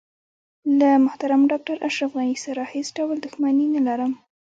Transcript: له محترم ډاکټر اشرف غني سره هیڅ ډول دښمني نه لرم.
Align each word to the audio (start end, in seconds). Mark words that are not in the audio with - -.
له 0.79 0.89
محترم 1.05 1.41
ډاکټر 1.51 1.77
اشرف 1.89 2.11
غني 2.17 2.37
سره 2.45 2.63
هیڅ 2.73 2.87
ډول 2.97 3.15
دښمني 3.25 3.67
نه 3.75 3.81
لرم. 3.87 4.11